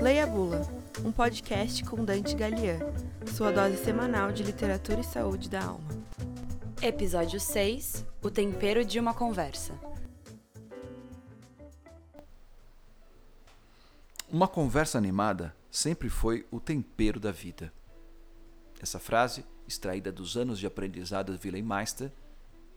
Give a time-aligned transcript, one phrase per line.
[0.00, 0.62] Leia Bula,
[1.04, 2.78] um podcast com Dante Galian,
[3.26, 5.88] sua dose semanal de literatura e saúde da alma.
[6.82, 9.74] Episódio 6 O tempero de uma conversa.
[14.30, 17.72] Uma conversa animada sempre foi o tempero da vida.
[18.80, 22.10] Essa frase, extraída dos anos de aprendizado de Wilhelm Meister,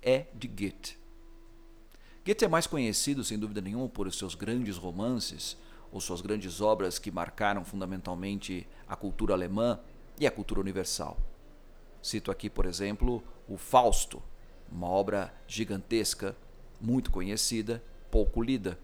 [0.02, 1.03] é de Goethe.
[2.26, 5.58] Goethe é mais conhecido, sem dúvida nenhuma, por seus grandes romances
[5.92, 9.78] ou suas grandes obras que marcaram fundamentalmente a cultura alemã
[10.18, 11.18] e a cultura universal.
[12.02, 14.24] Cito aqui, por exemplo, o Fausto,
[14.72, 16.36] uma obra gigantesca,
[16.80, 18.80] muito conhecida, pouco lida.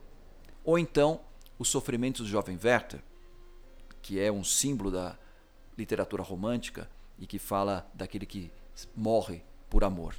[0.63, 1.21] Ou então,
[1.57, 3.01] Os Sofrimentos do Jovem Werther,
[4.01, 5.17] que é um símbolo da
[5.77, 8.51] literatura romântica e que fala daquele que
[8.95, 10.15] morre por amor.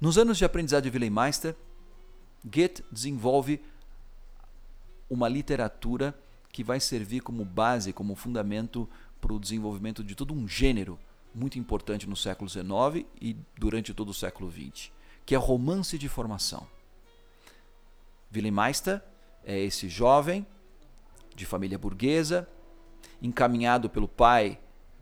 [0.00, 1.56] Nos anos de aprendizado de Wilhelm Meister,
[2.44, 3.60] Goethe desenvolve
[5.08, 6.14] uma literatura
[6.52, 8.88] que vai servir como base, como fundamento
[9.20, 10.98] para o desenvolvimento de todo um gênero
[11.34, 14.92] muito importante no século XIX e durante todo o século XX,
[15.26, 16.66] que é romance de formação.
[18.32, 19.02] Wilhelm Meister
[19.44, 20.46] é esse jovem
[21.34, 22.48] de família burguesa,
[23.20, 24.60] encaminhado pelo pai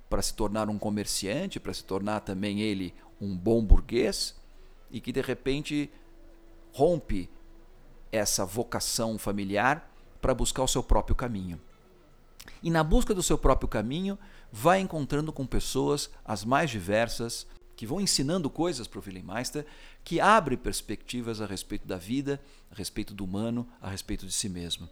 [0.08, 4.34] para se tornar um comerciante, para se tornar também ele um bom burguês,
[4.90, 5.90] e que de repente
[6.72, 7.30] rompe
[8.10, 11.60] essa vocação familiar para buscar o seu próprio caminho.
[12.62, 14.18] E na busca do seu próprio caminho,
[14.50, 19.66] vai encontrando com pessoas as mais diversas, que vão ensinando coisas para o Meister,
[20.04, 24.48] que abre perspectivas a respeito da vida, a respeito do humano, a respeito de si
[24.48, 24.88] mesmo.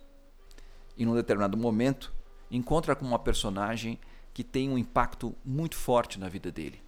[0.97, 2.13] E num determinado momento,
[2.51, 3.99] encontra com uma personagem
[4.33, 6.81] que tem um impacto muito forte na vida dele.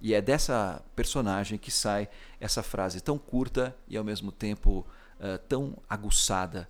[0.00, 2.08] E é dessa personagem que sai
[2.40, 4.86] essa frase tão curta e ao mesmo tempo
[5.18, 6.68] uh, tão aguçada,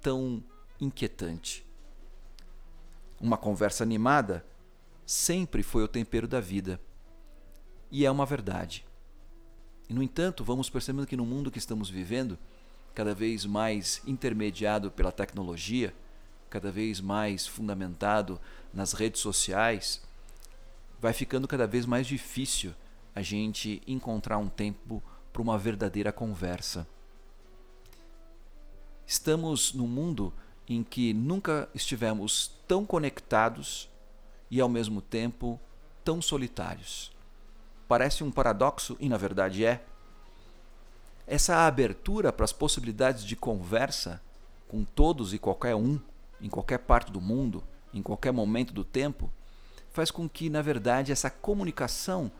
[0.00, 0.42] tão
[0.80, 1.66] inquietante.
[3.20, 4.44] Uma conversa animada
[5.04, 6.80] sempre foi o tempero da vida.
[7.90, 8.86] E é uma verdade.
[9.88, 12.38] E, no entanto, vamos percebendo que no mundo que estamos vivendo,
[12.94, 15.94] cada vez mais intermediado pela tecnologia,
[16.48, 18.40] cada vez mais fundamentado
[18.72, 20.02] nas redes sociais,
[21.02, 22.72] vai ficando cada vez mais difícil
[23.12, 25.02] a gente encontrar um tempo
[25.32, 26.86] para uma verdadeira conversa.
[29.04, 30.32] Estamos num mundo
[30.68, 33.90] em que nunca estivemos tão conectados
[34.48, 35.58] e ao mesmo tempo
[36.04, 37.10] tão solitários.
[37.88, 39.84] Parece um paradoxo e na verdade é.
[41.26, 44.22] Essa abertura para as possibilidades de conversa
[44.68, 45.98] com todos e qualquer um,
[46.40, 47.62] em qualquer parte do mundo,
[47.92, 49.28] em qualquer momento do tempo,
[49.92, 52.32] faz com que, na verdade, essa comunicação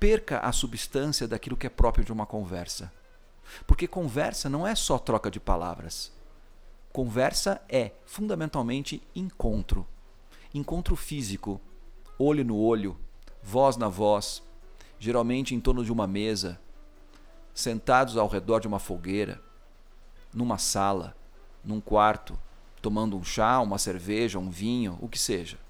[0.00, 2.92] perca a substância daquilo que é próprio de uma conversa.
[3.66, 6.12] Porque conversa não é só troca de palavras.
[6.92, 9.86] Conversa é fundamentalmente encontro.
[10.52, 11.60] Encontro físico,
[12.18, 12.98] olho no olho,
[13.42, 14.42] voz na voz,
[14.98, 16.58] geralmente em torno de uma mesa,
[17.52, 19.42] sentados ao redor de uma fogueira,
[20.32, 21.16] numa sala,
[21.62, 22.38] num quarto,
[22.80, 25.63] tomando um chá, uma cerveja, um vinho, o que seja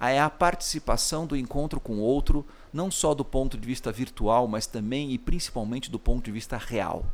[0.00, 4.48] é a participação do encontro com o outro, não só do ponto de vista virtual,
[4.48, 7.06] mas também e principalmente do ponto de vista real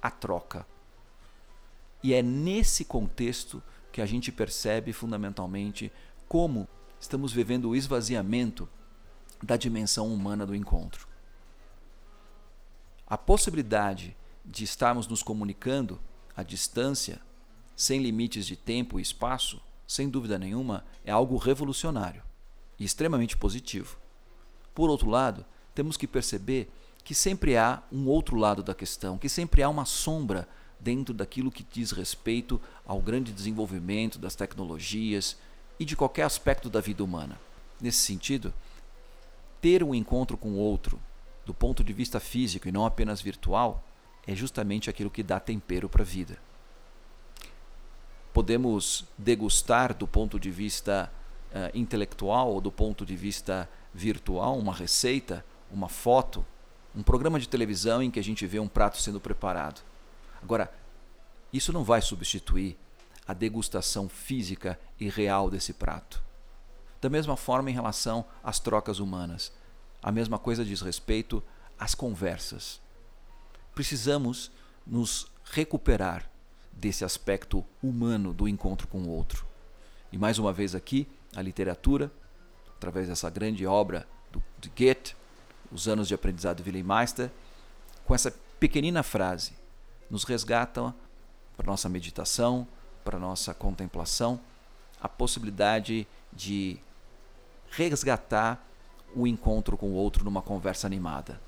[0.00, 0.66] a troca.
[2.02, 5.92] E é nesse contexto que a gente percebe fundamentalmente
[6.28, 6.68] como
[7.00, 8.68] estamos vivendo o esvaziamento
[9.42, 11.08] da dimensão humana do encontro.
[13.06, 15.98] A possibilidade de estarmos nos comunicando
[16.36, 17.20] à distância,
[17.74, 22.27] sem limites de tempo e espaço, sem dúvida nenhuma, é algo revolucionário
[22.78, 23.98] e extremamente positivo.
[24.74, 25.44] Por outro lado,
[25.74, 26.70] temos que perceber
[27.04, 31.50] que sempre há um outro lado da questão, que sempre há uma sombra dentro daquilo
[31.50, 35.36] que diz respeito ao grande desenvolvimento das tecnologias
[35.78, 37.38] e de qualquer aspecto da vida humana.
[37.80, 38.52] Nesse sentido,
[39.60, 41.00] ter um encontro com o outro,
[41.44, 43.84] do ponto de vista físico e não apenas virtual,
[44.26, 46.38] é justamente aquilo que dá tempero para a vida.
[48.32, 51.10] Podemos degustar do ponto de vista
[51.58, 56.44] uh, intelectual ou do ponto de vista virtual, uma receita, uma foto,
[56.94, 59.82] um programa de televisão em que a gente vê um prato sendo preparado.
[60.42, 60.72] Agora,
[61.52, 62.76] isso não vai substituir
[63.26, 66.22] a degustação física e real desse prato.
[67.00, 69.52] Da mesma forma, em relação às trocas humanas,
[70.02, 71.42] a mesma coisa diz respeito
[71.78, 72.80] às conversas.
[73.74, 74.50] Precisamos
[74.86, 76.28] nos recuperar
[76.72, 79.46] desse aspecto humano do encontro com o outro.
[80.10, 82.10] E mais uma vez aqui, a literatura,
[82.76, 85.14] através dessa grande obra do, de Goethe,
[85.70, 87.30] Os Anos de Aprendizado de Wilhelm Meister,
[88.04, 89.52] com essa pequenina frase,
[90.10, 90.94] nos resgatam
[91.56, 92.66] para nossa meditação,
[93.04, 94.40] para nossa contemplação
[95.00, 96.78] a possibilidade de
[97.70, 98.64] resgatar
[99.14, 101.40] o encontro com o outro numa conversa animada.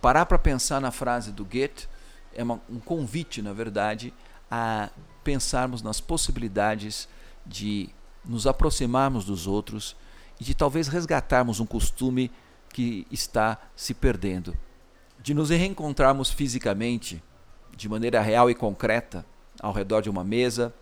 [0.00, 1.88] Parar para pensar na frase do Goethe
[2.32, 4.14] é uma, um convite, na verdade,
[4.50, 4.88] a
[5.22, 7.08] pensarmos nas possibilidades
[7.46, 7.90] de
[8.24, 9.96] nos aproximarmos dos outros
[10.40, 12.30] e de talvez resgatarmos um costume
[12.72, 14.56] que está se perdendo,
[15.22, 17.22] de nos reencontrarmos fisicamente,
[17.76, 19.24] de maneira real e concreta,
[19.60, 20.72] ao redor de uma mesa,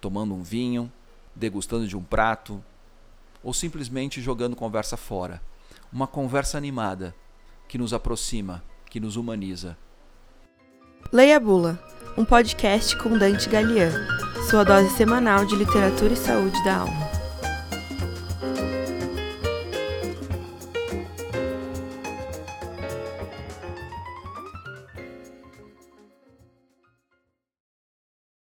[0.00, 0.92] tomando um vinho,
[1.34, 2.62] degustando de um prato,
[3.42, 5.40] ou simplesmente jogando conversa fora.
[5.92, 7.14] Uma conversa animada
[7.68, 9.76] que nos aproxima, que nos humaniza.
[11.12, 11.78] Leia a Bula,
[12.18, 13.92] um podcast com Dante Galian,
[14.48, 17.05] sua dose semanal de literatura e saúde da alma.